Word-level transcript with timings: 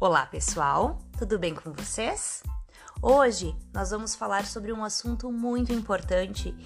Olá, 0.00 0.24
pessoal, 0.24 0.98
tudo 1.18 1.38
bem 1.38 1.54
com 1.54 1.74
vocês? 1.74 2.42
Hoje 3.02 3.54
nós 3.70 3.90
vamos 3.90 4.14
falar 4.14 4.46
sobre 4.46 4.72
um 4.72 4.82
assunto 4.82 5.30
muito 5.30 5.74
importante 5.74 6.56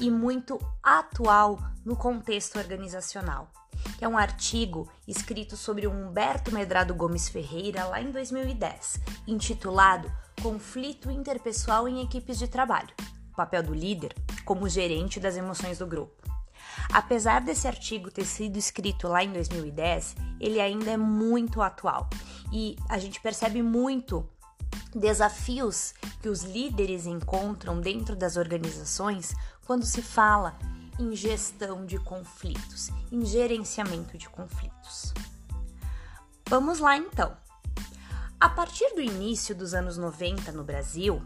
e 0.00 0.08
muito 0.08 0.60
atual 0.80 1.58
no 1.84 1.96
contexto 1.96 2.56
organizacional, 2.56 3.50
que 3.98 4.04
é 4.04 4.08
um 4.08 4.16
artigo 4.16 4.88
escrito 5.08 5.56
sobre 5.56 5.88
Humberto 5.88 6.54
Medrado 6.54 6.94
Gomes 6.94 7.28
Ferreira 7.28 7.84
lá 7.84 8.00
em 8.00 8.12
2010, 8.12 9.00
intitulado 9.26 10.08
Conflito 10.40 11.10
Interpessoal 11.10 11.88
em 11.88 12.00
Equipes 12.00 12.38
de 12.38 12.46
Trabalho: 12.46 12.94
o 13.32 13.34
papel 13.34 13.64
do 13.64 13.74
líder 13.74 14.14
como 14.44 14.68
gerente 14.68 15.18
das 15.18 15.36
emoções 15.36 15.78
do 15.78 15.86
grupo. 15.88 16.22
Apesar 16.92 17.40
desse 17.40 17.66
artigo 17.66 18.08
ter 18.08 18.24
sido 18.24 18.56
escrito 18.56 19.08
lá 19.08 19.24
em 19.24 19.32
2010, 19.32 20.14
ele 20.38 20.60
ainda 20.60 20.92
é 20.92 20.96
muito 20.96 21.60
atual 21.60 22.08
e 22.54 22.76
a 22.88 22.98
gente 22.98 23.20
percebe 23.20 23.60
muito 23.60 24.24
desafios 24.94 25.92
que 26.22 26.28
os 26.28 26.44
líderes 26.44 27.04
encontram 27.04 27.80
dentro 27.80 28.14
das 28.14 28.36
organizações 28.36 29.34
quando 29.66 29.84
se 29.84 30.00
fala 30.00 30.56
em 30.96 31.16
gestão 31.16 31.84
de 31.84 31.98
conflitos, 31.98 32.90
em 33.10 33.24
gerenciamento 33.24 34.16
de 34.16 34.28
conflitos. 34.28 35.12
Vamos 36.48 36.78
lá 36.78 36.96
então. 36.96 37.36
A 38.38 38.48
partir 38.48 38.94
do 38.94 39.00
início 39.00 39.52
dos 39.52 39.74
anos 39.74 39.96
90 39.96 40.52
no 40.52 40.62
Brasil, 40.62 41.20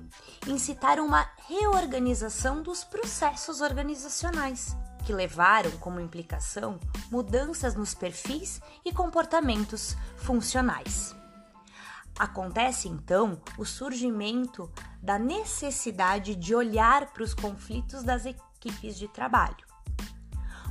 incitaram 0.47 1.05
uma 1.05 1.29
reorganização 1.47 2.63
dos 2.63 2.85
processos 2.85 3.61
organizacionais 3.61 4.75
que 5.05 5.13
levaram 5.13 5.73
como 5.73 6.01
implicação 6.01 6.79
mudanças 7.11 7.75
nos 7.75 7.93
perfis 7.93 8.63
e 8.85 8.93
comportamentos 8.93 9.97
funcionais. 10.17 11.18
Acontece 12.19 12.89
então 12.89 13.41
o 13.57 13.65
surgimento 13.65 14.71
da 15.01 15.19
necessidade 15.19 16.35
de 16.35 16.55
olhar 16.55 17.13
para 17.13 17.23
os 17.23 17.33
conflitos 17.33 18.03
das 18.03 18.27
equipes 18.27 18.99
de 18.99 19.07
trabalho. 19.07 19.67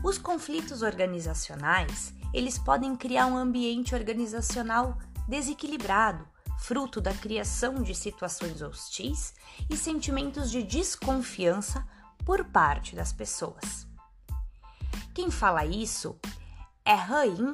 Os 0.03 0.17
conflitos 0.17 0.81
organizacionais, 0.81 2.13
eles 2.33 2.59
podem 2.59 2.95
criar 2.95 3.27
um 3.27 3.37
ambiente 3.37 3.95
organizacional 3.95 4.97
desequilibrado, 5.27 6.27
fruto 6.59 6.99
da 6.99 7.13
criação 7.13 7.81
de 7.81 7.95
situações 7.95 8.61
hostis 8.61 9.33
e 9.69 9.77
sentimentos 9.77 10.51
de 10.51 10.61
desconfiança 10.63 11.87
por 12.25 12.43
parte 12.43 12.95
das 12.95 13.13
pessoas. 13.13 13.87
Quem 15.13 15.31
fala 15.31 15.65
isso 15.65 16.19
é 16.83 16.93
Rain, 16.93 17.53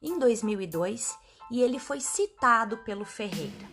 em 0.00 0.18
2002, 0.18 1.18
e 1.50 1.60
ele 1.60 1.78
foi 1.78 2.00
citado 2.00 2.78
pelo 2.78 3.04
Ferreira. 3.04 3.68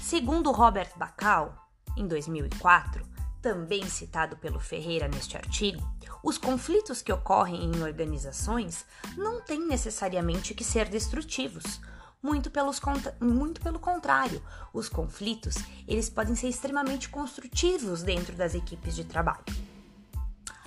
Segundo 0.00 0.50
Robert 0.52 0.92
Bacal, 0.96 1.54
em 1.96 2.06
2004, 2.06 3.06
também 3.40 3.88
citado 3.88 4.36
pelo 4.36 4.60
Ferreira 4.60 5.08
neste 5.08 5.36
artigo, 5.36 5.82
os 6.22 6.38
conflitos 6.38 7.02
que 7.02 7.12
ocorrem 7.12 7.64
em 7.64 7.82
organizações 7.82 8.86
não 9.16 9.40
têm 9.40 9.66
necessariamente 9.66 10.54
que 10.54 10.62
ser 10.62 10.88
destrutivos. 10.88 11.80
Muito, 12.22 12.52
pelos, 12.52 12.80
muito 13.20 13.60
pelo 13.60 13.80
contrário, 13.80 14.40
os 14.72 14.88
conflitos 14.88 15.56
eles 15.88 16.08
podem 16.08 16.36
ser 16.36 16.48
extremamente 16.48 17.08
construtivos 17.08 18.04
dentro 18.04 18.36
das 18.36 18.54
equipes 18.54 18.94
de 18.94 19.04
trabalho. 19.04 19.44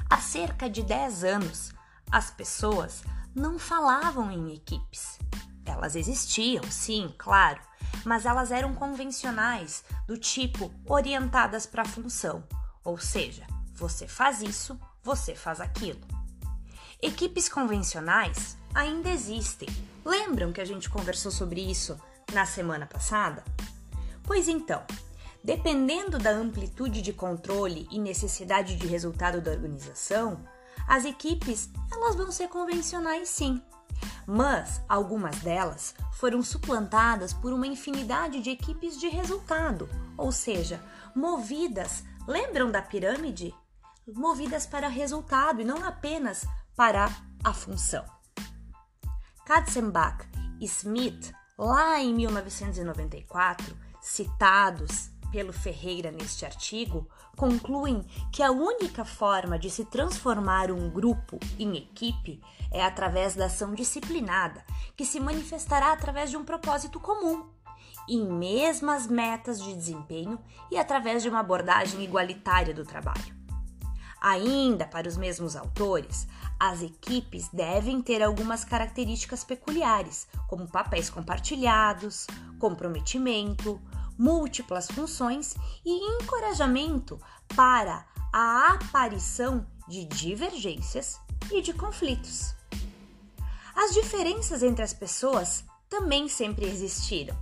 Há 0.10 0.18
cerca 0.18 0.70
de 0.70 0.84
10 0.84 1.24
anos, 1.24 1.72
as 2.12 2.30
pessoas 2.30 3.04
não 3.34 3.58
falavam 3.58 4.30
em 4.30 4.54
equipes. 4.54 5.18
Elas 5.66 5.96
existiam, 5.96 6.64
sim, 6.70 7.14
claro, 7.18 7.60
mas 8.06 8.26
elas 8.26 8.52
eram 8.52 8.74
convencionais, 8.74 9.84
do 10.08 10.18
tipo 10.18 10.72
orientadas 10.86 11.66
para 11.66 11.82
a 11.82 11.88
função, 11.88 12.44
ou 12.84 12.98
seja, 12.98 13.46
você 13.74 14.08
faz 14.08 14.42
isso, 14.42 14.80
você 15.04 15.36
faz 15.36 15.60
aquilo. 15.60 16.02
Equipes 17.02 17.50
convencionais 17.50 18.58
ainda 18.74 19.10
existem. 19.10 19.68
Lembram 20.04 20.54
que 20.54 20.62
a 20.62 20.66
gente 20.66 20.90
conversou 20.90 21.32
sobre 21.32 21.62
isso 21.62 22.00
na 22.34 22.46
semana 22.46 22.86
passada? 22.86 23.44
Pois 24.24 24.48
então, 24.48 24.84
Dependendo 25.46 26.18
da 26.18 26.32
amplitude 26.32 27.04
de 27.04 27.14
controle 27.14 27.88
e 27.92 28.00
necessidade 28.00 28.76
de 28.76 28.88
resultado 28.88 29.40
da 29.40 29.52
organização, 29.52 30.44
as 30.88 31.06
equipes 31.06 31.70
elas 31.92 32.16
vão 32.16 32.32
ser 32.32 32.48
convencionais 32.48 33.30
sim, 33.30 33.62
mas 34.28 34.82
algumas 34.88 35.38
delas 35.40 35.94
foram 36.14 36.42
suplantadas 36.42 37.34
por 37.34 37.54
uma 37.54 37.68
infinidade 37.68 38.42
de 38.42 38.50
equipes 38.50 39.00
de 39.00 39.08
resultado, 39.08 39.90
ou 40.18 40.32
seja, 40.32 40.82
movidas, 41.16 42.04
lembram 42.28 42.72
da 42.72 42.82
pirâmide? 42.82 43.54
Movidas 44.08 44.66
para 44.66 44.88
resultado 44.88 45.62
e 45.62 45.66
não 45.66 45.84
apenas 45.84 46.46
para 46.76 47.10
a 47.44 47.54
função. 47.54 48.06
Katzenbach 49.46 50.28
e 50.60 50.66
Smith, 50.66 51.34
lá 51.58 52.00
em 52.00 52.14
1994, 52.14 53.76
citados 54.02 55.10
pelo 55.36 55.52
Ferreira 55.52 56.12
neste 56.12 56.46
artigo 56.46 57.06
concluem 57.36 58.06
que 58.32 58.42
a 58.42 58.52
única 58.52 59.04
forma 59.04 59.60
de 59.60 59.70
se 59.70 59.84
transformar 59.84 60.72
um 60.72 60.90
grupo 60.90 61.38
em 61.60 61.76
equipe 61.76 62.42
é 62.72 62.82
através 62.82 63.36
da 63.36 63.48
ação 63.48 63.76
disciplinada, 63.76 64.64
que 64.96 65.04
se 65.04 65.20
manifestará 65.20 65.92
através 65.92 66.30
de 66.30 66.38
um 66.38 66.46
propósito 66.46 67.02
comum, 67.02 67.50
em 68.08 68.26
mesmas 68.26 69.08
metas 69.08 69.62
de 69.62 69.74
desempenho 69.74 70.40
e 70.72 70.78
através 70.78 71.22
de 71.22 71.28
uma 71.28 71.42
abordagem 71.42 72.02
igualitária 72.02 72.74
do 72.74 72.86
trabalho. 72.86 73.36
Ainda 74.22 74.86
para 74.86 75.10
os 75.10 75.18
mesmos 75.18 75.58
autores, 75.58 76.30
as 76.58 76.82
equipes 76.82 77.50
devem 77.50 78.02
ter 78.02 78.24
algumas 78.24 78.64
características 78.64 79.44
peculiares, 79.44 80.30
como 80.48 80.66
papéis 80.66 81.10
compartilhados, 81.10 82.26
comprometimento, 82.58 83.82
múltiplas 84.18 84.88
funções 84.88 85.56
e 85.86 86.18
encorajamento 86.18 87.20
para 87.56 88.06
a 88.34 88.74
aparição 88.74 89.66
de 89.88 90.06
divergências 90.06 91.20
e 91.52 91.62
de 91.62 91.74
conflitos. 91.74 92.54
As 93.76 93.94
diferenças 93.94 94.64
entre 94.64 94.84
as 94.84 94.94
pessoas 94.94 95.64
também 95.90 96.28
sempre 96.28 96.66
existiram 96.66 97.36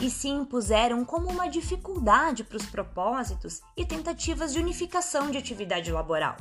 e 0.00 0.10
se 0.10 0.28
impuseram 0.28 1.04
como 1.04 1.28
uma 1.28 1.48
dificuldade 1.48 2.44
para 2.44 2.56
os 2.56 2.66
propósitos 2.66 3.60
e 3.76 3.84
tentativas 3.84 4.52
de 4.52 4.58
unificação 4.58 5.30
de 5.30 5.38
atividade 5.38 5.92
laboral. 5.92 6.36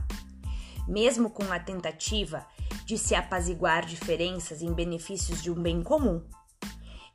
Mesmo 0.88 1.30
com 1.30 1.52
a 1.52 1.60
tentativa 1.60 2.46
de 2.86 2.98
se 2.98 3.14
apaziguar 3.14 3.86
diferenças 3.86 4.62
em 4.62 4.74
benefícios 4.74 5.42
de 5.42 5.52
um 5.52 5.62
bem 5.62 5.84
comum, 5.84 6.24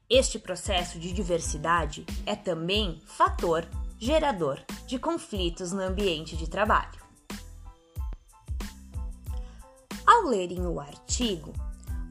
este 0.08 0.38
processo 0.38 0.98
de 0.98 1.12
diversidade 1.12 2.04
é 2.26 2.36
também 2.36 3.00
fator 3.06 3.66
gerador 3.98 4.60
de 4.86 4.98
conflitos 4.98 5.72
no 5.72 5.80
ambiente 5.80 6.36
de 6.36 6.48
trabalho. 6.48 7.02
Ao 10.06 10.24
lerem 10.24 10.66
o 10.66 10.78
artigo, 10.78 11.52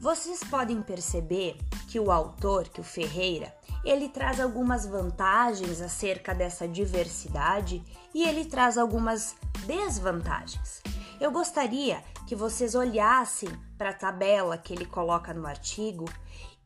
vocês 0.00 0.42
podem 0.42 0.82
perceber 0.82 1.56
que 1.88 2.00
o 2.00 2.10
autor, 2.10 2.68
que 2.68 2.80
o 2.80 2.84
Ferreira, 2.84 3.54
ele 3.84 4.08
traz 4.08 4.40
algumas 4.40 4.84
vantagens 4.84 5.80
acerca 5.80 6.34
dessa 6.34 6.66
diversidade 6.66 7.84
e 8.12 8.24
ele 8.26 8.44
traz 8.44 8.76
algumas 8.76 9.36
desvantagens. 9.66 10.82
Eu 11.20 11.30
gostaria 11.30 12.02
que 12.26 12.34
vocês 12.34 12.74
olhassem 12.74 13.48
para 13.78 13.90
a 13.90 13.94
tabela 13.94 14.58
que 14.58 14.72
ele 14.72 14.86
coloca 14.86 15.32
no 15.32 15.46
artigo 15.46 16.06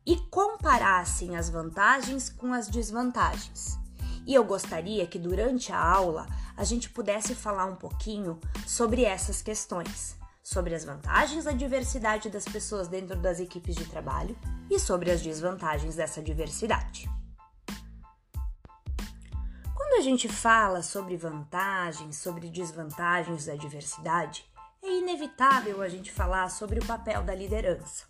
e 0.09 0.17
comparassem 0.31 1.37
as 1.37 1.51
vantagens 1.51 2.31
com 2.31 2.51
as 2.51 2.67
desvantagens. 2.67 3.77
E 4.25 4.33
eu 4.33 4.43
gostaria 4.43 5.05
que 5.05 5.19
durante 5.19 5.71
a 5.71 5.79
aula 5.79 6.25
a 6.57 6.63
gente 6.63 6.89
pudesse 6.89 7.35
falar 7.35 7.65
um 7.65 7.75
pouquinho 7.75 8.39
sobre 8.65 9.05
essas 9.05 9.43
questões, 9.43 10.17
sobre 10.41 10.73
as 10.73 10.83
vantagens 10.83 11.45
da 11.45 11.51
diversidade 11.51 12.27
das 12.27 12.43
pessoas 12.45 12.87
dentro 12.87 13.15
das 13.17 13.39
equipes 13.39 13.75
de 13.75 13.85
trabalho 13.85 14.35
e 14.67 14.79
sobre 14.79 15.11
as 15.11 15.21
desvantagens 15.21 15.95
dessa 15.95 16.23
diversidade. 16.23 17.07
Quando 19.75 19.99
a 19.99 20.01
gente 20.01 20.27
fala 20.27 20.81
sobre 20.81 21.17
vantagens, 21.17 22.17
sobre 22.17 22.49
desvantagens 22.49 23.45
da 23.45 23.55
diversidade, 23.55 24.43
é 24.81 24.91
inevitável 24.91 25.83
a 25.83 25.87
gente 25.87 26.11
falar 26.11 26.49
sobre 26.49 26.79
o 26.79 26.85
papel 26.87 27.21
da 27.21 27.35
liderança. 27.35 28.07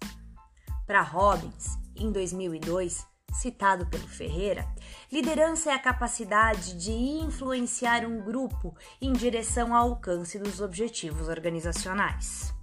Para 0.88 1.02
Robbins, 1.02 1.78
em 2.00 2.12
2002, 2.12 3.06
citado 3.34 3.86
pelo 3.88 4.08
Ferreira, 4.08 4.68
liderança 5.12 5.70
é 5.70 5.74
a 5.74 5.80
capacidade 5.80 6.74
de 6.74 6.92
influenciar 6.92 8.06
um 8.06 8.22
grupo 8.22 8.76
em 9.02 9.14
direção 9.14 9.76
ao 9.76 9.90
alcance 9.90 10.40
dos 10.40 10.62
objetivos 10.62 11.28
organizacionais. 11.28 12.54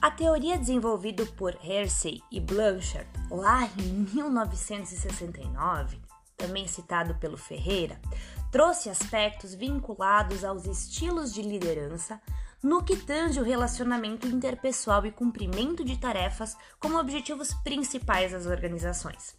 A 0.00 0.10
teoria 0.10 0.56
desenvolvida 0.56 1.26
por 1.26 1.54
Hersey 1.62 2.22
e 2.32 2.40
Blanchard 2.40 3.06
lá 3.30 3.68
em 3.78 3.92
1969, 4.14 6.00
também 6.38 6.66
citado 6.66 7.14
pelo 7.16 7.36
Ferreira, 7.36 8.00
trouxe 8.50 8.88
aspectos 8.88 9.54
vinculados 9.54 10.42
aos 10.42 10.64
estilos 10.64 11.34
de 11.34 11.42
liderança 11.42 12.18
no 12.62 12.82
que 12.84 12.96
tange 12.96 13.40
o 13.40 13.44
relacionamento 13.44 14.26
interpessoal 14.26 15.06
e 15.06 15.10
cumprimento 15.10 15.84
de 15.84 15.98
tarefas 15.98 16.56
como 16.78 16.98
objetivos 16.98 17.54
principais 17.64 18.32
das 18.32 18.46
organizações. 18.46 19.36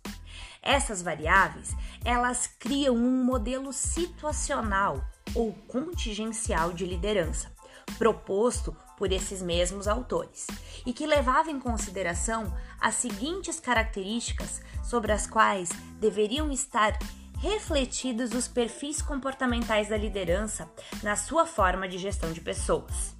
Essas 0.62 1.02
variáveis, 1.02 1.76
elas 2.04 2.48
criam 2.48 2.96
um 2.96 3.24
modelo 3.24 3.72
situacional 3.72 5.04
ou 5.36 5.54
contingencial 5.68 6.74
de 6.74 6.86
liderança, 6.86 7.52
proposto 7.98 8.76
por 8.98 9.12
esses 9.12 9.42
mesmos 9.42 9.88
autores, 9.88 10.48
e 10.86 10.94
que 10.94 11.08
levava 11.08 11.50
em 11.50 11.60
consideração 11.60 12.56
as 12.80 12.96
seguintes 12.96 13.60
características 13.60 14.62
sobre 14.84 15.12
as 15.12 15.26
quais 15.26 15.70
deveriam 16.00 16.52
estar 16.52 16.98
refletidos 17.42 18.34
os 18.34 18.48
perfis 18.48 19.02
comportamentais 19.02 19.90
da 19.90 19.98
liderança 19.98 20.72
na 21.02 21.16
sua 21.16 21.46
forma 21.46 21.88
de 21.88 21.98
gestão 21.98 22.32
de 22.32 22.40
pessoas. 22.40 23.16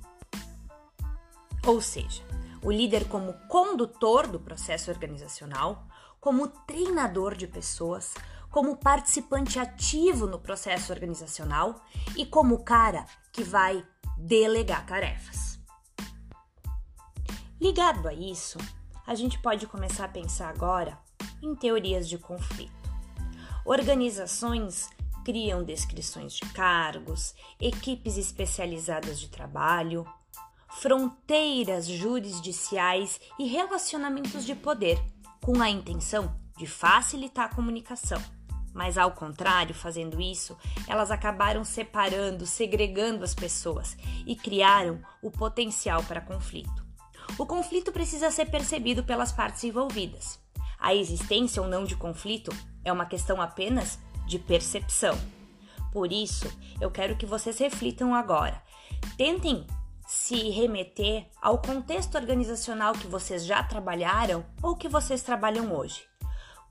Ou 1.66 1.82
seja, 1.82 2.24
o 2.62 2.72
líder 2.72 3.08
como 3.08 3.34
condutor 3.48 4.28
do 4.28 4.40
processo 4.40 4.92
organizacional, 4.92 5.88
como 6.20 6.48
treinador 6.48 7.36
de 7.36 7.48
pessoas, 7.48 8.14
como 8.52 8.78
participante 8.78 9.58
ativo 9.58 10.28
no 10.28 10.38
processo 10.38 10.94
organizacional 10.94 11.82
e 12.16 12.24
como 12.24 12.64
cara 12.64 13.06
que 13.32 13.44
vai 13.44 13.84
delegar 14.18 14.86
tarefas. 14.86 15.60
Ligado 17.60 18.08
a 18.08 18.14
isso, 18.14 18.60
a 19.08 19.16
gente 19.16 19.40
pode 19.42 19.66
começar 19.66 20.06
a 20.06 20.10
pensar 20.10 20.50
agora 20.50 21.00
em 21.42 21.56
teorias 21.56 22.08
de 22.08 22.20
conflito. 22.20 22.81
Organizações 23.66 24.90
criam 25.24 25.64
descrições 25.64 26.34
de 26.34 26.42
cargos, 26.52 27.36
equipes 27.60 28.18
especializadas 28.18 29.20
de 29.20 29.30
trabalho, 29.30 30.06
fronteiras 30.70 31.86
jurisdiciais 31.86 33.20
e 33.38 33.48
relacionamentos 33.48 34.46
de 34.46 34.56
poder, 34.56 35.00
com 35.42 35.62
a 35.62 35.70
intenção 35.70 36.36
de 36.58 36.66
facilitar 36.66 37.46
a 37.46 37.56
comunicação. 37.56 38.22
Mas 38.74 38.98
ao 38.98 39.12
contrário, 39.12 39.76
fazendo 39.76 40.22
isso, 40.22 40.58
elas 40.88 41.12
acabaram 41.12 41.64
separando, 41.64 42.46
segregando 42.46 43.24
as 43.24 43.36
pessoas 43.36 43.98
e 44.26 44.36
criaram 44.36 45.02
o 45.22 45.30
potencial 45.30 46.04
para 46.04 46.22
conflito. 46.22 46.86
O 47.38 47.46
conflito 47.46 47.92
precisa 47.92 48.32
ser 48.32 48.46
percebido 48.50 49.04
pelas 49.04 49.32
partes 49.32 49.64
envolvidas. 49.64 50.40
A 50.80 50.96
existência 50.96 51.62
ou 51.62 51.68
não 51.68 51.84
de 51.84 51.96
conflito 51.96 52.52
é 52.84 52.92
uma 52.92 53.06
questão 53.06 53.42
apenas 53.42 54.00
de 54.26 54.40
percepção. 54.40 55.18
Por 55.92 56.12
isso, 56.12 56.52
eu 56.80 56.90
quero 56.90 57.18
que 57.18 57.26
vocês 57.26 57.58
reflitam 57.58 58.16
agora. 58.16 58.62
Tentem 59.18 59.66
se 60.08 60.50
remeter 60.50 61.28
ao 61.42 61.58
contexto 61.60 62.16
organizacional 62.16 62.94
que 62.94 63.08
vocês 63.08 63.46
já 63.46 63.64
trabalharam 63.64 64.46
ou 64.62 64.76
que 64.76 64.88
vocês 64.88 65.22
trabalham 65.22 65.74
hoje. 65.74 66.04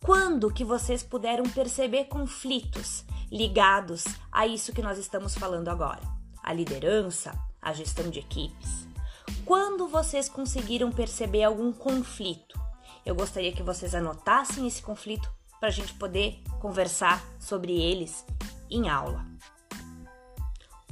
Quando 0.02 0.52
que 0.52 0.64
vocês 0.64 1.02
puderam 1.02 1.44
perceber 1.44 2.04
conflitos 2.04 3.04
ligados 3.30 4.04
a 4.32 4.46
isso 4.46 4.72
que 4.72 4.82
nós 4.82 4.98
estamos 4.98 5.34
falando 5.34 5.68
agora? 5.68 6.00
A 6.42 6.52
liderança, 6.52 7.32
a 7.60 7.72
gestão 7.72 8.08
de 8.08 8.18
equipes. 8.18 8.86
Quando 9.44 9.86
vocês 9.88 10.28
conseguiram 10.28 10.90
perceber 10.90 11.44
algum 11.44 11.72
conflito? 11.72 12.58
Eu 13.04 13.14
gostaria 13.14 13.52
que 13.52 13.62
vocês 13.62 13.94
anotassem 13.94 14.66
esse 14.66 14.82
conflito 14.82 15.30
para 15.60 15.68
a 15.68 15.72
gente 15.72 15.92
poder 15.94 16.42
conversar 16.58 17.22
sobre 17.38 17.80
eles 17.80 18.26
em 18.70 18.88
aula. 18.88 19.24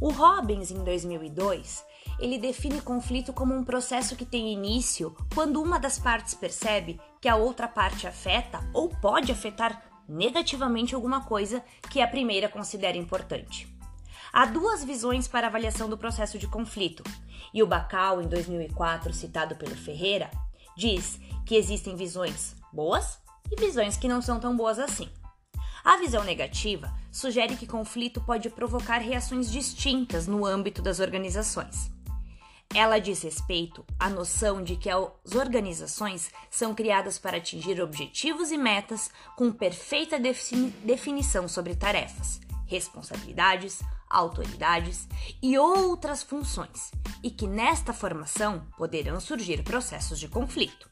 O 0.00 0.10
Robbins, 0.10 0.70
em 0.70 0.84
2002, 0.84 1.84
ele 2.20 2.38
define 2.38 2.80
conflito 2.80 3.32
como 3.32 3.54
um 3.54 3.64
processo 3.64 4.14
que 4.14 4.24
tem 4.24 4.52
início 4.52 5.16
quando 5.34 5.60
uma 5.60 5.80
das 5.80 5.98
partes 5.98 6.34
percebe 6.34 7.00
que 7.20 7.28
a 7.28 7.36
outra 7.36 7.66
parte 7.66 8.06
afeta 8.06 8.60
ou 8.72 8.88
pode 8.88 9.32
afetar 9.32 9.82
negativamente 10.08 10.94
alguma 10.94 11.24
coisa 11.24 11.62
que 11.90 12.00
a 12.00 12.08
primeira 12.08 12.48
considera 12.48 12.96
importante. 12.96 13.68
Há 14.32 14.46
duas 14.46 14.84
visões 14.84 15.26
para 15.26 15.46
avaliação 15.46 15.88
do 15.88 15.98
processo 15.98 16.38
de 16.38 16.46
conflito, 16.46 17.02
e 17.52 17.62
o 17.62 17.66
Bacal, 17.66 18.20
em 18.20 18.28
2004, 18.28 19.12
citado 19.12 19.56
pelo 19.56 19.74
Ferreira, 19.74 20.30
diz 20.76 21.18
que 21.46 21.56
existem 21.56 21.96
visões 21.96 22.54
boas 22.72 23.18
e 23.50 23.60
visões 23.60 23.96
que 23.96 24.08
não 24.08 24.20
são 24.22 24.38
tão 24.38 24.56
boas 24.56 24.78
assim. 24.78 25.08
A 25.84 25.96
visão 25.96 26.24
negativa 26.24 26.92
sugere 27.10 27.56
que 27.56 27.66
conflito 27.66 28.20
pode 28.20 28.50
provocar 28.50 28.98
reações 28.98 29.50
distintas 29.50 30.26
no 30.26 30.44
âmbito 30.44 30.82
das 30.82 31.00
organizações. 31.00 31.90
Ela 32.74 32.98
diz 32.98 33.22
respeito 33.22 33.84
à 33.98 34.10
noção 34.10 34.62
de 34.62 34.76
que 34.76 34.90
as 34.90 35.34
organizações 35.34 36.30
são 36.50 36.74
criadas 36.74 37.18
para 37.18 37.38
atingir 37.38 37.80
objetivos 37.80 38.50
e 38.50 38.58
metas 38.58 39.10
com 39.36 39.50
perfeita 39.50 40.20
definição 40.84 41.48
sobre 41.48 41.74
tarefas, 41.74 42.40
responsabilidades, 42.66 43.80
autoridades 44.10 45.08
e 45.42 45.56
outras 45.58 46.22
funções, 46.22 46.90
e 47.22 47.30
que 47.30 47.46
nesta 47.46 47.92
formação 47.92 48.66
poderão 48.76 49.18
surgir 49.18 49.62
processos 49.64 50.18
de 50.18 50.28
conflito. 50.28 50.90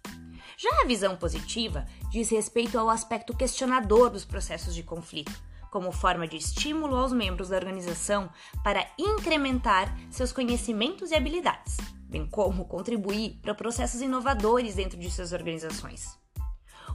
Já 0.59 0.71
a 0.81 0.87
visão 0.87 1.15
positiva 1.17 1.87
diz 2.11 2.31
respeito 2.31 2.79
ao 2.79 2.89
aspecto 2.89 3.37
questionador 3.37 4.09
dos 4.09 4.25
processos 4.25 4.75
de 4.75 4.83
conflito, 4.83 5.31
como 5.71 5.93
forma 5.93 6.27
de 6.27 6.39
estímulo 6.39 6.97
aos 6.97 7.13
membros 7.13 7.51
da 7.51 7.57
organização 7.57 8.31
para 8.65 8.87
incrementar 8.99 9.95
seus 10.11 10.33
conhecimentos 10.33 11.11
e 11.11 11.15
habilidades, 11.15 11.77
bem 12.09 12.27
como 12.27 12.65
contribuir 12.65 13.39
para 13.43 13.55
processos 13.55 14.01
inovadores 14.01 14.77
dentro 14.77 14.99
de 14.99 15.11
suas 15.11 15.33
organizações. 15.33 16.19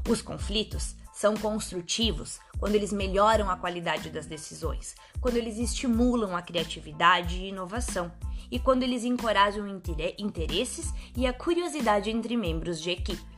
Os 0.10 0.24
conflitos 0.24 0.96
são 1.14 1.36
construtivos 1.38 2.40
quando 2.58 2.74
eles 2.74 2.92
melhoram 2.92 3.48
a 3.48 3.58
qualidade 3.58 4.10
das 4.10 4.26
decisões, 4.26 4.96
quando 5.20 5.38
eles 5.38 5.60
estimulam 5.60 6.36
a 6.36 6.42
criatividade 6.42 7.36
e 7.36 7.50
inovação 7.50 8.12
e 8.50 8.58
quando 8.58 8.82
eles 8.82 9.04
encorajam 9.04 9.68
interesses 10.18 10.92
e 11.16 11.28
a 11.28 11.34
curiosidade 11.34 12.10
entre 12.10 12.36
membros 12.36 12.82
de 12.82 12.90
equipe 12.90 13.31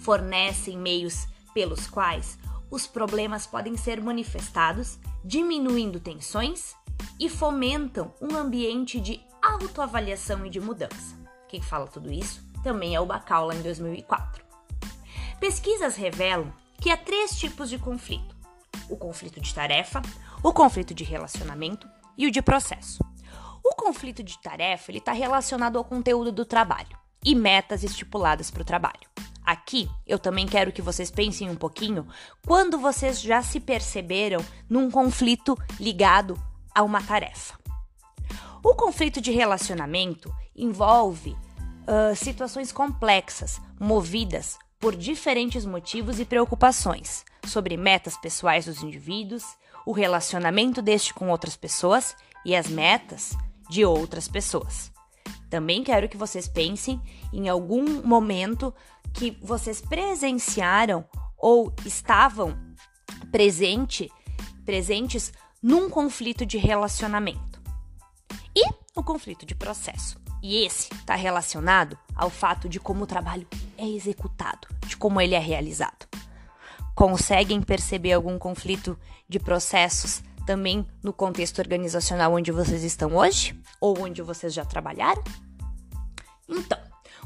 fornecem 0.00 0.76
meios 0.78 1.26
pelos 1.52 1.86
quais 1.86 2.38
os 2.70 2.86
problemas 2.86 3.46
podem 3.46 3.76
ser 3.76 4.02
manifestados, 4.02 4.98
diminuindo 5.24 6.00
tensões 6.00 6.74
e 7.18 7.28
fomentam 7.28 8.12
um 8.20 8.36
ambiente 8.36 9.00
de 9.00 9.20
autoavaliação 9.42 10.44
e 10.44 10.50
de 10.50 10.60
mudança. 10.60 11.16
Quem 11.48 11.62
fala 11.62 11.86
tudo 11.86 12.12
isso 12.12 12.42
também 12.62 12.94
é 12.94 13.00
o 13.00 13.06
Bacaula 13.06 13.54
em 13.54 13.62
2004. 13.62 14.44
Pesquisas 15.40 15.96
revelam 15.96 16.52
que 16.80 16.90
há 16.90 16.96
três 16.96 17.38
tipos 17.38 17.70
de 17.70 17.78
conflito: 17.78 18.36
o 18.88 18.96
conflito 18.96 19.40
de 19.40 19.54
tarefa, 19.54 20.02
o 20.42 20.52
conflito 20.52 20.92
de 20.92 21.04
relacionamento 21.04 21.88
e 22.16 22.26
o 22.26 22.30
de 22.30 22.42
processo. 22.42 23.02
O 23.64 23.74
conflito 23.74 24.22
de 24.22 24.38
tarefa 24.38 24.92
está 24.92 25.12
relacionado 25.12 25.78
ao 25.78 25.84
conteúdo 25.84 26.32
do 26.32 26.44
trabalho 26.44 26.96
e 27.24 27.34
metas 27.34 27.82
estipuladas 27.82 28.50
para 28.50 28.62
o 28.62 28.64
trabalho. 28.64 29.08
Aqui 29.48 29.88
eu 30.06 30.18
também 30.18 30.46
quero 30.46 30.70
que 30.70 30.82
vocês 30.82 31.10
pensem 31.10 31.48
um 31.48 31.56
pouquinho 31.56 32.06
quando 32.46 32.78
vocês 32.78 33.18
já 33.18 33.40
se 33.40 33.58
perceberam 33.58 34.44
num 34.68 34.90
conflito 34.90 35.56
ligado 35.80 36.38
a 36.74 36.82
uma 36.82 37.02
tarefa. 37.02 37.58
O 38.62 38.74
conflito 38.74 39.22
de 39.22 39.30
relacionamento 39.30 40.30
envolve 40.54 41.30
uh, 41.30 42.14
situações 42.14 42.70
complexas, 42.70 43.58
movidas 43.80 44.58
por 44.78 44.94
diferentes 44.94 45.64
motivos 45.64 46.20
e 46.20 46.26
preocupações 46.26 47.24
sobre 47.46 47.74
metas 47.78 48.18
pessoais 48.18 48.66
dos 48.66 48.82
indivíduos, 48.82 49.44
o 49.86 49.92
relacionamento 49.92 50.82
deste 50.82 51.14
com 51.14 51.30
outras 51.30 51.56
pessoas 51.56 52.14
e 52.44 52.54
as 52.54 52.68
metas 52.68 53.34
de 53.70 53.82
outras 53.82 54.28
pessoas. 54.28 54.92
Também 55.50 55.82
quero 55.82 56.08
que 56.08 56.16
vocês 56.16 56.46
pensem 56.46 57.00
em 57.32 57.48
algum 57.48 58.02
momento 58.06 58.74
que 59.12 59.36
vocês 59.42 59.80
presenciaram 59.80 61.04
ou 61.36 61.72
estavam 61.84 62.56
presente, 63.30 64.10
presentes 64.64 65.32
num 65.62 65.88
conflito 65.88 66.44
de 66.44 66.58
relacionamento. 66.58 67.60
E 68.54 68.68
o 68.94 69.02
conflito 69.02 69.46
de 69.46 69.54
processo. 69.54 70.20
E 70.42 70.64
esse 70.64 70.92
está 70.92 71.14
relacionado 71.14 71.98
ao 72.14 72.30
fato 72.30 72.68
de 72.68 72.78
como 72.78 73.04
o 73.04 73.06
trabalho 73.06 73.46
é 73.76 73.86
executado, 73.86 74.68
de 74.86 74.96
como 74.96 75.20
ele 75.20 75.34
é 75.34 75.38
realizado. 75.38 76.06
Conseguem 76.94 77.62
perceber 77.62 78.12
algum 78.12 78.38
conflito 78.38 78.98
de 79.28 79.38
processos 79.38 80.22
também 80.48 80.86
no 81.02 81.12
contexto 81.12 81.58
organizacional 81.58 82.32
onde 82.32 82.50
vocês 82.50 82.82
estão 82.82 83.14
hoje? 83.14 83.54
Ou 83.78 84.00
onde 84.00 84.22
vocês 84.22 84.54
já 84.54 84.64
trabalharam? 84.64 85.22
Então, 86.48 86.78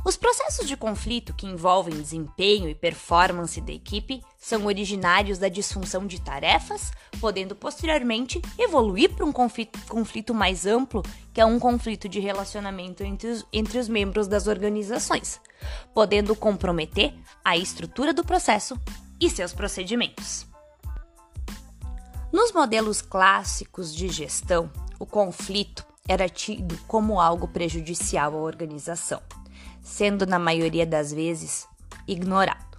Os 0.05 0.17
processos 0.17 0.67
de 0.67 0.77
conflito 0.77 1.33
que 1.33 1.47
envolvem 1.47 1.95
desempenho 1.95 2.69
e 2.69 2.75
performance 2.75 3.61
da 3.61 3.73
equipe 3.73 4.21
são 4.37 4.67
originários 4.67 5.39
da 5.39 5.49
disfunção 5.49 6.09
de 6.09 6.21
tarefas, 6.21 6.91
podendo 7.21 7.55
posteriormente 7.55 8.43
evoluir 8.59 9.15
para 9.15 9.25
um 9.25 9.33
conflito, 9.33 10.35
mais 10.35 10.67
amplo, 10.67 11.05
que 11.33 11.41
é 11.41 11.45
um 11.45 11.61
conflito 11.61 12.09
de 12.09 12.19
relacionamento 12.19 13.05
entre 13.05 13.29
os, 13.29 13.47
entre 13.53 13.79
os 13.79 13.89
membros 13.89 14.27
das 14.27 14.49
organizações, 14.49 15.41
podendo 15.95 16.35
comprometer 16.35 17.15
a 17.45 17.57
estrutura 17.57 18.13
do 18.13 18.25
processo 18.25 18.77
e 19.21 19.31
seus 19.31 19.53
procedimentos. 19.53 20.52
Nos 22.33 22.53
modelos 22.53 23.03
clássicos 23.03 23.95
de 23.95 24.09
gestão, 24.09 24.71
o 24.99 25.05
conflito 25.05 25.85
era 26.09 26.29
tido 26.29 26.77
como 26.87 27.21
algo 27.21 27.47
prejudicial 27.47 28.35
à 28.35 28.39
organização 28.39 29.21
sendo 29.83 30.25
na 30.27 30.39
maioria 30.39 30.87
das 30.87 31.13
vezes 31.13 31.67
ignorado. 32.07 32.79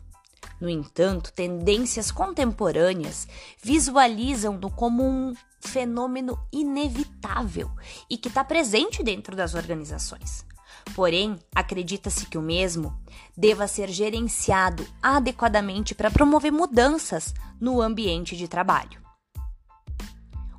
No 0.59 0.69
entanto, 0.69 1.33
tendências 1.33 2.09
contemporâneas 2.09 3.27
visualizam-no 3.61 4.71
como 4.71 5.03
um 5.03 5.33
fenômeno 5.59 6.39
inevitável 6.51 7.69
e 8.09 8.17
que 8.17 8.29
está 8.29 8.43
presente 8.43 9.03
dentro 9.03 9.35
das 9.35 9.53
organizações. 9.53 10.45
Porém, 10.95 11.37
acredita-se 11.53 12.25
que 12.25 12.37
o 12.37 12.41
mesmo 12.41 12.97
deva 13.35 13.67
ser 13.67 13.89
gerenciado 13.89 14.85
adequadamente 15.01 15.93
para 15.95 16.11
promover 16.11 16.51
mudanças 16.51 17.33
no 17.59 17.81
ambiente 17.81 18.35
de 18.35 18.47
trabalho. 18.47 19.02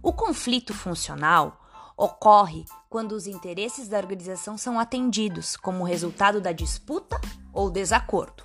O 0.04 0.12
conflito 0.12 0.75
funcional 0.75 1.58
ocorre 1.96 2.66
quando 2.90 3.12
os 3.12 3.26
interesses 3.26 3.88
da 3.88 3.96
organização 3.96 4.58
são 4.58 4.78
atendidos 4.78 5.56
como 5.56 5.82
resultado 5.82 6.42
da 6.42 6.52
disputa 6.52 7.18
ou 7.54 7.70
desacordo. 7.70 8.44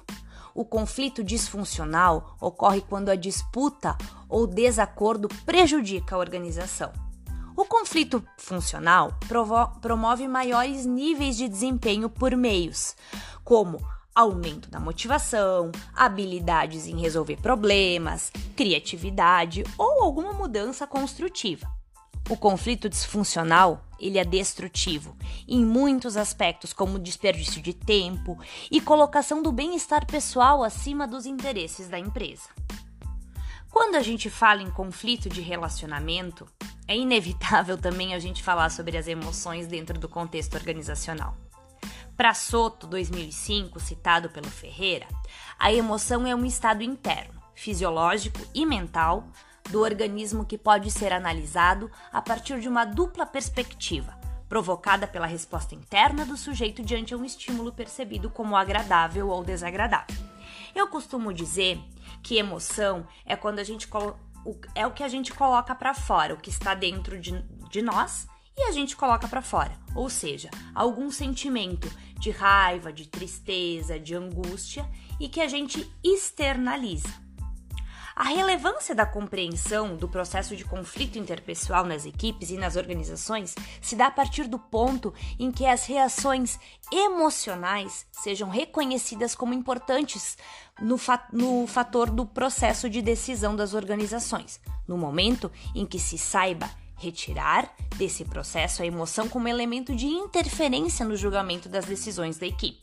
O 0.55 0.63
conflito 0.63 1.21
disfuncional 1.21 2.37
ocorre 2.39 2.79
quando 2.79 3.09
a 3.09 3.15
disputa 3.15 3.97
ou 4.29 4.47
desacordo 4.47 5.27
prejudica 5.45 6.15
a 6.15 6.19
organização. 6.19 6.93
O 7.57 7.65
conflito 7.65 8.23
funcional 8.37 9.19
promove 9.81 10.29
maiores 10.29 10.85
níveis 10.85 11.35
de 11.35 11.49
desempenho 11.49 12.09
por 12.09 12.37
meios, 12.37 12.95
como 13.43 13.85
aumento 14.19 14.69
da 14.69 14.81
motivação, 14.81 15.71
habilidades 15.95 16.87
em 16.87 16.99
resolver 16.99 17.37
problemas, 17.37 18.31
criatividade 18.53 19.63
ou 19.77 20.03
alguma 20.03 20.33
mudança 20.33 20.85
construtiva. 20.85 21.65
O 22.29 22.35
conflito 22.35 22.89
disfuncional, 22.89 23.81
ele 23.97 24.17
é 24.17 24.25
destrutivo 24.25 25.15
em 25.47 25.63
muitos 25.63 26.17
aspectos, 26.17 26.73
como 26.73 26.99
desperdício 26.99 27.61
de 27.61 27.73
tempo 27.73 28.37
e 28.69 28.81
colocação 28.81 29.41
do 29.41 29.53
bem-estar 29.53 30.05
pessoal 30.05 30.65
acima 30.65 31.07
dos 31.07 31.25
interesses 31.25 31.87
da 31.87 31.97
empresa. 31.97 32.49
Quando 33.71 33.95
a 33.95 34.01
gente 34.01 34.29
fala 34.29 34.61
em 34.61 34.69
conflito 34.69 35.29
de 35.29 35.39
relacionamento, 35.39 36.45
é 36.85 36.97
inevitável 36.97 37.77
também 37.77 38.13
a 38.13 38.19
gente 38.19 38.43
falar 38.43 38.69
sobre 38.69 38.97
as 38.97 39.07
emoções 39.07 39.65
dentro 39.65 39.97
do 39.97 40.09
contexto 40.09 40.55
organizacional. 40.55 41.37
Para 42.19 42.33
Soto 42.33 42.85
2005, 42.85 43.79
citado 43.79 44.29
pelo 44.29 44.49
Ferreira, 44.49 45.07
a 45.57 45.71
emoção 45.71 46.27
é 46.27 46.35
um 46.35 46.43
estado 46.43 46.83
interno, 46.83 47.41
fisiológico 47.55 48.41
e 48.53 48.65
mental 48.65 49.29
do 49.69 49.79
organismo 49.79 50.43
que 50.43 50.57
pode 50.57 50.91
ser 50.91 51.13
analisado 51.13 51.89
a 52.11 52.21
partir 52.21 52.59
de 52.59 52.67
uma 52.67 52.83
dupla 52.83 53.25
perspectiva, 53.25 54.19
provocada 54.49 55.07
pela 55.07 55.25
resposta 55.25 55.73
interna 55.73 56.25
do 56.25 56.35
sujeito 56.35 56.83
diante 56.83 57.13
a 57.13 57.17
um 57.17 57.23
estímulo 57.23 57.71
percebido 57.71 58.29
como 58.29 58.57
agradável 58.57 59.29
ou 59.29 59.41
desagradável. 59.41 60.17
Eu 60.75 60.89
costumo 60.89 61.33
dizer 61.33 61.79
que 62.21 62.37
emoção 62.37 63.07
é 63.25 63.37
quando 63.37 63.59
a 63.59 63.63
gente 63.63 63.87
é 64.75 64.85
o 64.85 64.91
que 64.91 65.03
a 65.03 65.07
gente 65.07 65.33
coloca 65.33 65.73
para 65.73 65.93
fora, 65.93 66.33
o 66.33 66.37
que 66.37 66.49
está 66.49 66.73
dentro 66.73 67.17
de, 67.17 67.41
de 67.69 67.81
nós 67.81 68.27
e 68.59 68.63
a 68.63 68.71
gente 68.73 68.97
coloca 68.97 69.25
para 69.25 69.41
fora, 69.41 69.71
ou 69.95 70.09
seja, 70.09 70.49
algum 70.75 71.09
sentimento 71.09 71.89
de 72.19 72.29
raiva, 72.29 72.91
de 72.91 73.07
tristeza, 73.07 73.97
de 73.97 74.13
angústia 74.13 74.85
e 75.17 75.29
que 75.29 75.39
a 75.39 75.47
gente 75.47 75.89
externaliza. 76.03 77.07
A 78.13 78.23
relevância 78.25 78.93
da 78.93 79.05
compreensão 79.05 79.95
do 79.95 80.09
processo 80.09 80.53
de 80.53 80.65
conflito 80.65 81.17
interpessoal 81.17 81.85
nas 81.85 82.05
equipes 82.05 82.49
e 82.49 82.57
nas 82.57 82.75
organizações 82.75 83.55
se 83.81 83.95
dá 83.95 84.07
a 84.07 84.11
partir 84.11 84.45
do 84.45 84.59
ponto 84.59 85.13
em 85.39 85.49
que 85.49 85.65
as 85.65 85.85
reações 85.85 86.59
emocionais 86.91 88.05
sejam 88.11 88.49
reconhecidas 88.49 89.35
como 89.35 89.53
importantes 89.53 90.37
no, 90.81 90.97
fa 90.97 91.25
no 91.31 91.65
fator 91.65 92.09
do 92.09 92.25
processo 92.25 92.89
de 92.89 93.01
decisão 93.01 93.55
das 93.55 93.73
organizações, 93.73 94.59
no 94.85 94.97
momento 94.97 95.49
em 95.73 95.85
que 95.85 95.97
se 95.97 96.17
saiba 96.17 96.69
retirar 96.99 97.73
desse 97.95 98.25
processo 98.25 98.81
a 98.81 98.85
emoção 98.85 99.27
como 99.27 99.47
elemento 99.47 99.95
de 99.95 100.05
interferência 100.05 101.05
no 101.05 101.15
julgamento 101.15 101.67
das 101.67 101.85
decisões 101.85 102.37
da 102.37 102.45
equipe. 102.45 102.81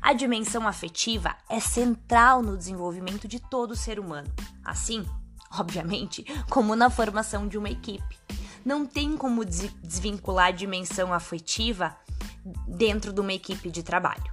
A 0.00 0.12
dimensão 0.12 0.66
afetiva 0.66 1.36
é 1.48 1.60
central 1.60 2.42
no 2.42 2.56
desenvolvimento 2.56 3.28
de 3.28 3.38
todo 3.38 3.76
ser 3.76 4.00
humano, 4.00 4.32
assim, 4.64 5.06
obviamente, 5.56 6.24
como 6.48 6.74
na 6.74 6.90
formação 6.90 7.46
de 7.46 7.58
uma 7.58 7.70
equipe. 7.70 8.18
Não 8.64 8.86
tem 8.86 9.16
como 9.16 9.44
desvincular 9.44 10.46
a 10.46 10.52
dimensão 10.52 11.12
afetiva 11.12 11.96
dentro 12.66 13.12
de 13.12 13.20
uma 13.20 13.32
equipe 13.32 13.70
de 13.70 13.82
trabalho. 13.82 14.32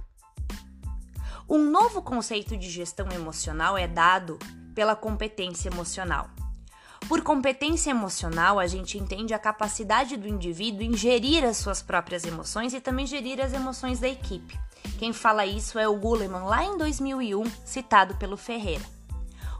Um 1.48 1.70
novo 1.70 2.00
conceito 2.00 2.56
de 2.56 2.70
gestão 2.70 3.08
emocional 3.10 3.76
é 3.76 3.88
dado 3.88 4.38
pela 4.74 4.94
competência 4.94 5.68
emocional. 5.68 6.30
Por 7.08 7.22
competência 7.22 7.90
emocional, 7.90 8.58
a 8.58 8.66
gente 8.66 8.96
entende 8.98 9.34
a 9.34 9.38
capacidade 9.38 10.16
do 10.16 10.28
indivíduo 10.28 10.82
em 10.82 10.96
gerir 10.96 11.44
as 11.44 11.56
suas 11.56 11.82
próprias 11.82 12.24
emoções 12.24 12.72
e 12.72 12.80
também 12.80 13.06
gerir 13.06 13.40
as 13.40 13.52
emoções 13.52 13.98
da 13.98 14.08
equipe. 14.08 14.58
Quem 14.98 15.12
fala 15.12 15.46
isso 15.46 15.78
é 15.78 15.88
o 15.88 15.96
Guleman, 15.96 16.44
lá 16.44 16.64
em 16.64 16.76
2001, 16.76 17.44
citado 17.64 18.14
pelo 18.16 18.36
Ferreira. 18.36 18.84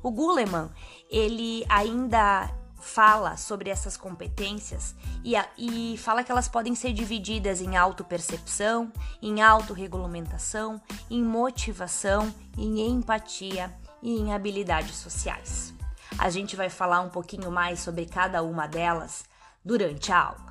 O 0.02 0.10
Guleman, 0.10 0.70
ele 1.10 1.64
ainda 1.68 2.50
fala 2.80 3.36
sobre 3.36 3.68
essas 3.68 3.96
competências 3.96 4.94
e, 5.22 5.36
a, 5.36 5.46
e 5.56 5.96
fala 5.98 6.24
que 6.24 6.32
elas 6.32 6.48
podem 6.48 6.74
ser 6.74 6.92
divididas 6.92 7.60
em 7.60 7.76
autopercepção, 7.76 8.90
em 9.20 9.42
autorregulamentação, 9.42 10.80
em 11.10 11.22
motivação, 11.22 12.34
em 12.56 12.80
empatia 12.88 13.72
e 14.02 14.18
em 14.18 14.32
habilidades 14.32 14.96
sociais. 14.96 15.74
A 16.18 16.30
gente 16.30 16.56
vai 16.56 16.68
falar 16.68 17.00
um 17.00 17.08
pouquinho 17.08 17.50
mais 17.50 17.80
sobre 17.80 18.06
cada 18.06 18.42
uma 18.42 18.66
delas 18.66 19.24
durante 19.64 20.12
a 20.12 20.20
aula. 20.20 20.50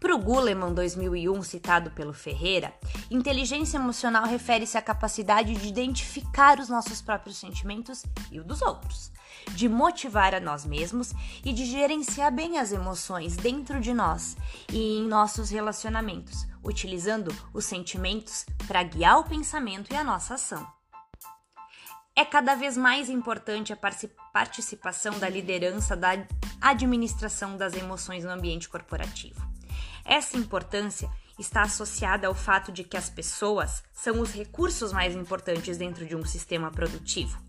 Para 0.00 0.14
o 0.14 0.18
Guleman 0.18 0.72
2001, 0.72 1.42
citado 1.42 1.90
pelo 1.90 2.14
Ferreira, 2.14 2.72
inteligência 3.10 3.76
emocional 3.76 4.24
refere-se 4.24 4.78
à 4.78 4.82
capacidade 4.82 5.54
de 5.54 5.68
identificar 5.68 6.58
os 6.58 6.70
nossos 6.70 7.02
próprios 7.02 7.36
sentimentos 7.36 8.02
e 8.32 8.40
o 8.40 8.44
dos 8.44 8.62
outros, 8.62 9.12
de 9.50 9.68
motivar 9.68 10.34
a 10.34 10.40
nós 10.40 10.64
mesmos 10.64 11.12
e 11.44 11.52
de 11.52 11.66
gerenciar 11.66 12.32
bem 12.32 12.58
as 12.58 12.72
emoções 12.72 13.36
dentro 13.36 13.78
de 13.78 13.92
nós 13.92 14.38
e 14.72 14.98
em 14.98 15.06
nossos 15.06 15.50
relacionamentos, 15.50 16.46
utilizando 16.64 17.30
os 17.52 17.66
sentimentos 17.66 18.46
para 18.66 18.82
guiar 18.82 19.18
o 19.18 19.24
pensamento 19.24 19.92
e 19.92 19.96
a 19.96 20.02
nossa 20.02 20.34
ação. 20.34 20.79
É 22.20 22.24
cada 22.26 22.54
vez 22.54 22.76
mais 22.76 23.08
importante 23.08 23.72
a 23.72 23.78
participação 24.30 25.18
da 25.18 25.26
liderança 25.26 25.96
da 25.96 26.10
administração 26.60 27.56
das 27.56 27.72
emoções 27.72 28.24
no 28.24 28.30
ambiente 28.30 28.68
corporativo. 28.68 29.40
Essa 30.04 30.36
importância 30.36 31.10
está 31.38 31.62
associada 31.62 32.26
ao 32.26 32.34
fato 32.34 32.70
de 32.70 32.84
que 32.84 32.98
as 32.98 33.08
pessoas 33.08 33.82
são 33.94 34.20
os 34.20 34.32
recursos 34.32 34.92
mais 34.92 35.16
importantes 35.16 35.78
dentro 35.78 36.04
de 36.04 36.14
um 36.14 36.22
sistema 36.22 36.70
produtivo, 36.70 37.42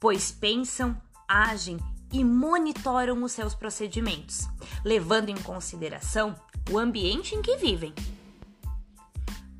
pois 0.00 0.32
pensam, 0.32 1.00
agem 1.28 1.78
e 2.12 2.24
monitoram 2.24 3.22
os 3.22 3.30
seus 3.30 3.54
procedimentos, 3.54 4.48
levando 4.84 5.28
em 5.28 5.40
consideração 5.42 6.34
o 6.72 6.76
ambiente 6.76 7.36
em 7.36 7.40
que 7.40 7.56
vivem. 7.56 7.94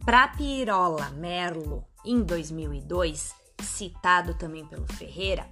Para 0.04 0.26
Pirola 0.26 1.10
Merlo, 1.10 1.86
em 2.04 2.24
2002, 2.24 3.38
citado 3.62 4.34
também 4.34 4.64
pelo 4.64 4.86
Ferreira, 4.94 5.46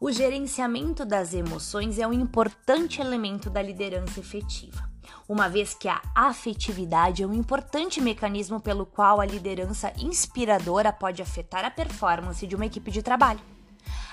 o 0.00 0.10
gerenciamento 0.10 1.04
das 1.04 1.32
emoções 1.32 1.98
é 1.98 2.06
um 2.06 2.12
importante 2.12 3.00
elemento 3.00 3.48
da 3.48 3.62
liderança 3.62 4.20
efetiva 4.20 4.94
uma 5.28 5.48
vez 5.48 5.74
que 5.74 5.88
a 5.88 6.02
afetividade 6.14 7.22
é 7.22 7.26
um 7.26 7.32
importante 7.32 8.00
mecanismo 8.00 8.60
pelo 8.60 8.84
qual 8.84 9.20
a 9.20 9.26
liderança 9.26 9.92
inspiradora 9.98 10.92
pode 10.92 11.22
afetar 11.22 11.64
a 11.64 11.70
performance 11.70 12.46
de 12.46 12.54
uma 12.54 12.66
equipe 12.66 12.90
de 12.90 13.02
trabalho. 13.02 13.40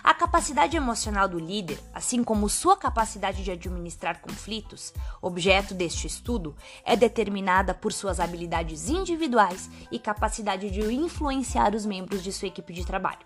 A 0.03 0.15
capacidade 0.15 0.75
emocional 0.75 1.27
do 1.27 1.37
líder, 1.37 1.79
assim 1.93 2.23
como 2.23 2.49
sua 2.49 2.75
capacidade 2.75 3.43
de 3.43 3.51
administrar 3.51 4.19
conflitos, 4.19 4.91
objeto 5.21 5.75
deste 5.75 6.07
estudo, 6.07 6.55
é 6.83 6.95
determinada 6.95 7.71
por 7.73 7.93
suas 7.93 8.19
habilidades 8.19 8.89
individuais 8.89 9.69
e 9.91 9.99
capacidade 9.99 10.71
de 10.71 10.81
influenciar 10.93 11.75
os 11.75 11.85
membros 11.85 12.23
de 12.23 12.33
sua 12.33 12.47
equipe 12.47 12.73
de 12.73 12.83
trabalho. 12.83 13.19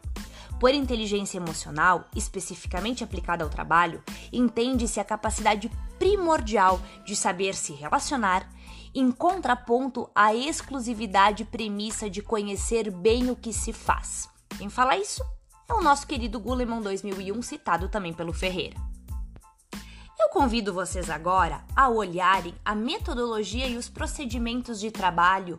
Por 0.59 0.73
inteligência 0.73 1.37
emocional, 1.37 2.05
especificamente 2.13 3.03
aplicada 3.03 3.43
ao 3.43 3.49
trabalho, 3.49 4.03
entende-se 4.31 4.99
a 4.99 5.05
capacidade 5.05 5.71
primordial 5.97 6.81
de 7.05 7.15
saber 7.15 7.55
se 7.55 7.73
relacionar, 7.73 8.49
em 8.93 9.11
contraponto 9.11 10.09
à 10.13 10.35
exclusividade 10.35 11.45
premissa 11.45 12.09
de 12.09 12.21
conhecer 12.21 12.91
bem 12.91 13.29
o 13.29 13.35
que 13.35 13.53
se 13.53 13.71
faz. 13.71 14.29
Quem 14.57 14.69
fala 14.69 14.97
isso 14.97 15.23
é 15.67 15.73
o 15.73 15.81
nosso 15.81 16.05
querido 16.05 16.39
Guleman 16.39 16.81
2001, 16.81 17.41
citado 17.41 17.89
também 17.89 18.13
pelo 18.13 18.33
Ferreira. 18.33 18.77
Eu 20.19 20.29
convido 20.29 20.73
vocês 20.73 21.09
agora 21.09 21.63
a 21.75 21.89
olharem 21.89 22.53
a 22.63 22.75
metodologia 22.75 23.67
e 23.67 23.77
os 23.77 23.89
procedimentos 23.89 24.79
de 24.79 24.91
trabalho 24.91 25.57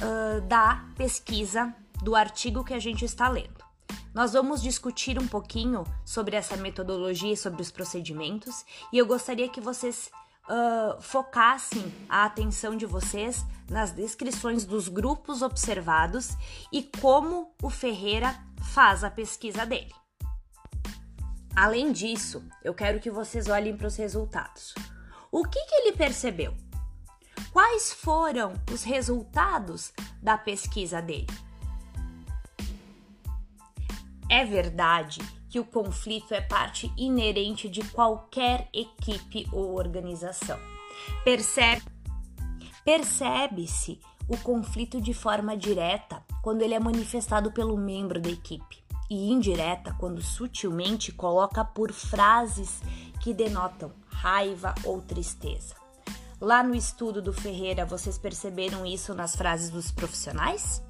uh, 0.00 0.40
da 0.42 0.84
pesquisa 0.96 1.74
do 2.02 2.16
artigo 2.16 2.64
que 2.64 2.74
a 2.74 2.78
gente 2.78 3.04
está 3.04 3.28
lendo. 3.28 3.64
Nós 4.14 4.32
vamos 4.32 4.62
discutir 4.62 5.18
um 5.18 5.28
pouquinho 5.28 5.84
sobre 6.04 6.34
essa 6.36 6.56
metodologia 6.56 7.32
e 7.32 7.36
sobre 7.36 7.62
os 7.62 7.70
procedimentos, 7.70 8.64
e 8.92 8.98
eu 8.98 9.06
gostaria 9.06 9.48
que 9.48 9.60
vocês 9.60 10.10
uh, 10.48 11.00
focassem 11.00 11.92
a 12.08 12.24
atenção 12.24 12.76
de 12.76 12.86
vocês 12.86 13.44
nas 13.70 13.92
descrições 13.92 14.64
dos 14.64 14.88
grupos 14.88 15.42
observados 15.42 16.36
e 16.72 16.82
como 16.82 17.52
o 17.62 17.70
Ferreira 17.70 18.34
faz 18.72 19.02
a 19.02 19.10
pesquisa 19.10 19.64
dele. 19.64 19.92
Além 21.54 21.90
disso, 21.92 22.44
eu 22.62 22.72
quero 22.72 23.00
que 23.00 23.10
vocês 23.10 23.48
olhem 23.48 23.76
para 23.76 23.88
os 23.88 23.96
resultados. 23.96 24.74
O 25.32 25.44
que, 25.44 25.60
que 25.64 25.74
ele 25.74 25.96
percebeu? 25.96 26.54
Quais 27.52 27.92
foram 27.92 28.54
os 28.72 28.82
resultados 28.82 29.92
da 30.22 30.38
pesquisa 30.38 31.02
dele? 31.02 31.26
É 34.30 34.44
verdade 34.44 35.20
que 35.48 35.58
o 35.58 35.64
conflito 35.64 36.34
é 36.34 36.40
parte 36.40 36.92
inerente 36.96 37.68
de 37.68 37.82
qualquer 37.90 38.68
equipe 38.72 39.48
ou 39.50 39.74
organização. 39.74 40.58
Percebe 41.24 41.82
percebe-se 42.84 44.00
o 44.28 44.36
conflito 44.36 45.00
de 45.00 45.14
forma 45.14 45.56
direta 45.56 46.22
quando 46.42 46.62
ele 46.62 46.74
é 46.74 46.80
manifestado 46.80 47.50
pelo 47.50 47.76
membro 47.76 48.20
da 48.20 48.28
equipe 48.28 48.82
e 49.10 49.32
indireta 49.32 49.94
quando 49.98 50.20
sutilmente 50.20 51.10
coloca 51.10 51.64
por 51.64 51.92
frases 51.92 52.80
que 53.20 53.32
denotam 53.32 53.90
raiva 54.08 54.74
ou 54.84 55.00
tristeza. 55.00 55.74
Lá 56.40 56.62
no 56.62 56.74
estudo 56.74 57.20
do 57.20 57.32
Ferreira, 57.32 57.84
vocês 57.84 58.16
perceberam 58.18 58.86
isso 58.86 59.14
nas 59.14 59.34
frases 59.34 59.70
dos 59.70 59.90
profissionais? 59.90 60.82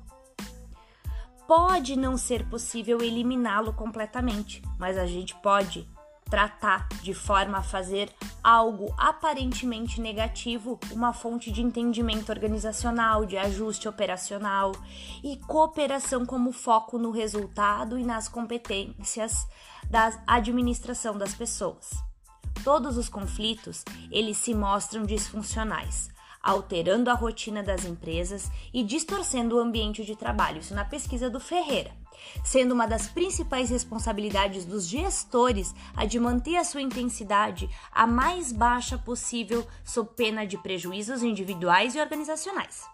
Pode 1.47 1.97
não 1.97 2.19
ser 2.19 2.47
possível 2.51 3.01
eliminá-lo 3.01 3.73
completamente, 3.73 4.61
mas 4.79 4.99
a 4.99 5.07
gente 5.07 5.35
pode 5.37 5.89
tratar 6.29 6.89
de 7.03 7.15
forma 7.15 7.59
a 7.59 7.63
fazer 7.63 8.13
algo 8.43 8.95
aparentemente 8.97 10.01
negativo 10.01 10.79
uma 10.93 11.13
fonte 11.13 11.51
de 11.51 11.63
entendimento 11.63 12.31
organizacional, 12.31 13.25
de 13.25 13.37
ajuste 13.37 13.89
operacional 13.89 14.73
e 15.23 15.37
cooperação 15.37 16.25
como 16.25 16.53
foco 16.53 16.99
no 16.99 17.11
resultado 17.11 17.99
e 17.99 18.05
nas 18.05 18.29
competências 18.29 19.47
da 19.89 20.13
administração 20.27 21.17
das 21.17 21.35
pessoas. 21.35 21.91
Todos 22.63 22.97
os 22.97 23.09
conflitos, 23.09 23.85
eles 24.11 24.37
se 24.37 24.55
mostram 24.55 25.05
disfuncionais, 25.05 26.11
alterando 26.43 27.11
a 27.11 27.15
rotina 27.15 27.63
das 27.63 27.85
empresas 27.85 28.51
e 28.73 28.83
distorcendo 28.83 29.57
o 29.57 29.61
ambiente 29.61 30.05
de 30.05 30.17
trabalho. 30.17 30.61
Isso 30.61 30.75
na 30.75 30.85
pesquisa 30.85 31.29
do 31.29 31.41
Ferreira. 31.41 31.91
Sendo 32.45 32.73
uma 32.73 32.87
das 32.87 33.07
principais 33.07 33.71
responsabilidades 33.71 34.65
dos 34.65 34.87
gestores 34.87 35.75
a 35.95 36.05
de 36.05 36.19
manter 36.19 36.57
a 36.57 36.65
sua 36.65 36.83
intensidade 36.83 37.69
a 37.93 38.07
mais 38.07 38.53
baixa 38.53 38.99
possível, 38.99 39.67
sob 39.85 40.11
pena 40.17 40.47
de 40.47 40.59
prejuízos 40.59 41.23
individuais 41.23 41.95
e 41.95 42.01
organizacionais. 42.01 42.85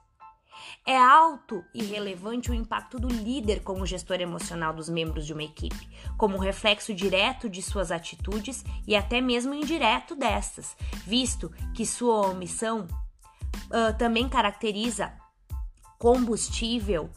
É 0.86 0.98
alto 0.98 1.64
e 1.74 1.82
relevante 1.82 2.50
o 2.50 2.54
impacto 2.54 2.98
do 2.98 3.08
líder 3.08 3.62
como 3.62 3.86
gestor 3.86 4.20
emocional 4.20 4.74
dos 4.74 4.88
membros 4.88 5.24
de 5.24 5.32
uma 5.32 5.42
equipe, 5.42 5.88
como 6.18 6.36
reflexo 6.36 6.92
direto 6.92 7.48
de 7.48 7.62
suas 7.62 7.90
atitudes 7.90 8.62
e 8.86 8.94
até 8.94 9.20
mesmo 9.20 9.54
indireto 9.54 10.14
destas, 10.14 10.76
visto 11.06 11.50
que 11.74 11.86
sua 11.86 12.28
omissão 12.28 12.86
uh, 13.54 13.96
também 13.98 14.28
caracteriza 14.28 15.12
combustível 15.98 17.10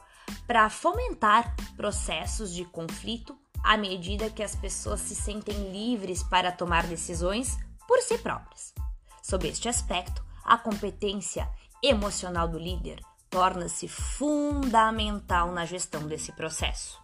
para 0.46 0.70
fomentar 0.70 1.56
processos 1.76 2.54
de 2.54 2.66
conflito 2.66 3.38
à 3.64 3.76
medida 3.76 4.30
que 4.30 4.44
as 4.44 4.56
pessoas 4.56 5.02
se 5.02 5.16
sentem 5.16 5.72
livres 5.72 6.24
para 6.24 6.52
tomar 6.52 6.88
decisões 6.88 7.58
por 7.88 8.00
si 8.00 8.18
próprias. 8.18 8.74
Sob 9.22 9.48
este 9.48 9.68
aspecto, 9.68 10.24
a 10.44 10.58
competência 10.58 11.50
emocional 11.84 12.48
do 12.48 12.58
líder 12.58 13.02
torna-se 13.30 13.88
fundamental 13.88 15.52
na 15.52 15.66
gestão 15.66 16.08
desse 16.08 16.32
processo. 16.32 16.98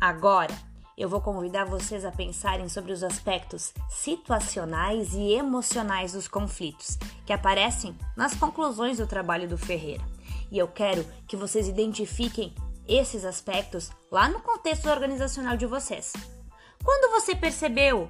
Agora, 0.00 0.54
eu 0.96 1.08
vou 1.08 1.20
convidar 1.20 1.64
vocês 1.64 2.04
a 2.04 2.12
pensarem 2.12 2.68
sobre 2.68 2.92
os 2.92 3.02
aspectos 3.02 3.72
situacionais 3.88 5.14
e 5.14 5.32
emocionais 5.32 6.12
dos 6.12 6.28
conflitos 6.28 6.98
que 7.24 7.32
aparecem 7.32 7.96
nas 8.16 8.34
conclusões 8.34 8.98
do 8.98 9.06
trabalho 9.06 9.48
do 9.48 9.56
Ferreira. 9.56 10.04
E 10.50 10.58
eu 10.58 10.68
quero 10.68 11.04
que 11.26 11.36
vocês 11.36 11.66
identifiquem 11.66 12.54
esses 12.86 13.24
aspectos 13.24 13.90
lá 14.10 14.28
no 14.28 14.40
contexto 14.40 14.88
organizacional 14.90 15.56
de 15.56 15.66
vocês. 15.66 16.12
Quando 16.84 17.10
você 17.10 17.34
percebeu 17.34 18.08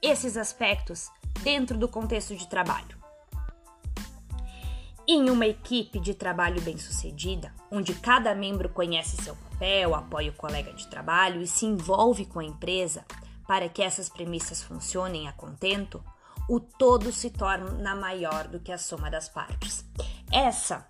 esses 0.00 0.36
aspectos 0.36 1.10
dentro 1.42 1.76
do 1.76 1.88
contexto 1.88 2.36
de 2.36 2.46
trabalho? 2.46 3.00
Em 5.08 5.28
uma 5.28 5.46
equipe 5.46 5.98
de 5.98 6.14
trabalho 6.14 6.60
bem-sucedida, 6.62 7.52
onde 7.70 7.94
cada 7.94 8.32
membro 8.34 8.68
conhece 8.68 9.16
seu 9.16 9.36
papel, 9.62 9.94
apoia 9.94 10.30
o 10.30 10.34
colega 10.34 10.72
de 10.72 10.88
trabalho 10.88 11.40
e 11.40 11.46
se 11.46 11.64
envolve 11.66 12.26
com 12.26 12.40
a 12.40 12.44
empresa 12.44 13.04
para 13.46 13.68
que 13.68 13.80
essas 13.80 14.08
premissas 14.08 14.60
funcionem 14.60 15.28
a 15.28 15.32
contento, 15.32 16.02
o 16.48 16.58
todo 16.58 17.12
se 17.12 17.30
torna 17.30 17.94
maior 17.94 18.48
do 18.48 18.58
que 18.58 18.72
a 18.72 18.78
soma 18.78 19.08
das 19.08 19.28
partes. 19.28 19.84
Essa 20.32 20.84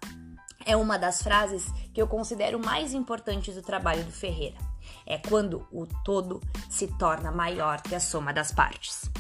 é 0.65 0.75
uma 0.75 0.99
das 0.99 1.23
frases 1.23 1.71
que 1.93 2.01
eu 2.01 2.09
considero 2.09 2.59
mais 2.59 2.95
importantes 2.95 3.55
do 3.55 3.63
trabalho 3.63 4.05
do 4.05 4.13
Ferreira. 4.13 4.57
É 5.05 5.19
quando 5.19 5.67
o 5.71 5.87
todo 6.03 6.41
se 6.71 6.87
torna 6.87 7.31
maior 7.31 7.83
que 7.83 7.95
a 7.95 8.01
soma 8.01 8.33
das 8.33 8.53
partes. 8.53 9.11